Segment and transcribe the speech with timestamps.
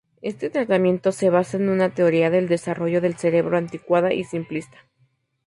[0.23, 4.79] Este tratamiento se basa en una teoría del desarrollo del cerebro anticuada y simplista.